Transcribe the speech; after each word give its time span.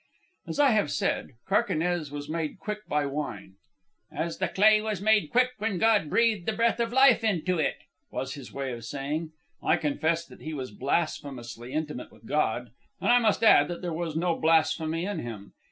As 0.47 0.59
I 0.59 0.71
have 0.71 0.89
said, 0.89 1.35
Carquinez 1.47 2.09
was 2.11 2.27
made 2.27 2.57
quick 2.57 2.87
by 2.87 3.05
wine 3.05 3.57
"as 4.11 4.39
the 4.39 4.47
clay 4.47 4.81
was 4.81 4.99
made 4.99 5.29
quick 5.29 5.51
when 5.59 5.77
God 5.77 6.09
breathed 6.09 6.47
the 6.47 6.53
breath 6.53 6.79
of 6.79 6.91
life 6.91 7.23
into 7.23 7.59
it," 7.59 7.75
was 8.09 8.33
his 8.33 8.51
way 8.51 8.71
of 8.73 8.83
saying 8.83 9.25
it. 9.25 9.29
I 9.63 9.77
confess 9.77 10.25
that 10.25 10.41
he 10.41 10.55
was 10.55 10.71
blasphemously 10.71 11.71
intimate 11.71 12.11
with 12.11 12.25
God; 12.25 12.71
and 12.99 13.11
I 13.11 13.19
must 13.19 13.43
add 13.43 13.67
that 13.67 13.83
there 13.83 13.93
was 13.93 14.15
no 14.15 14.35
blasphemy 14.35 15.05
in 15.05 15.19
him. 15.19 15.53